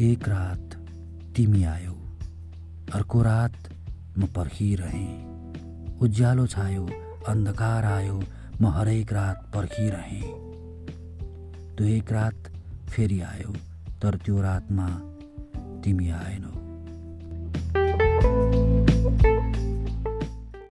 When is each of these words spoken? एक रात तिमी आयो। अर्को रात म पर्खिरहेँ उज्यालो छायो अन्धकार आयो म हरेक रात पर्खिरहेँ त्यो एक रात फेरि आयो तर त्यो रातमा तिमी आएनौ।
एक 0.00 0.28
रात 0.28 0.74
तिमी 1.36 1.62
आयो। 1.64 1.92
अर्को 2.94 3.22
रात 3.22 3.56
म 4.18 4.26
पर्खिरहेँ 4.36 5.98
उज्यालो 6.02 6.46
छायो 6.46 6.84
अन्धकार 7.28 7.84
आयो 7.84 8.18
म 8.60 8.72
हरेक 8.76 9.12
रात 9.12 9.50
पर्खिरहेँ 9.54 10.20
त्यो 11.76 11.86
एक 11.86 12.12
रात 12.12 12.52
फेरि 12.90 13.20
आयो 13.30 13.52
तर 14.02 14.16
त्यो 14.24 14.40
रातमा 14.42 14.88
तिमी 15.84 16.10
आएनौ। 16.10 16.55